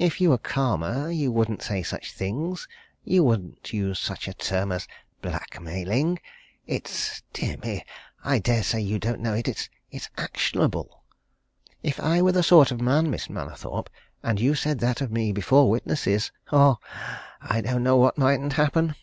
[0.00, 2.66] If you were calmer, you wouldn't say such things
[3.04, 4.88] you wouldn't use such a term as
[5.20, 6.18] blackmailing.
[6.66, 7.84] It's dear me,
[8.24, 9.46] I dare say you don't know it!
[9.92, 11.04] it's actionable.
[11.80, 13.88] If I were that sort of man, Miss Mallathorpe,
[14.20, 16.78] and you said that of me before witnesses ah!
[17.40, 18.96] I don't know what mightn't happen.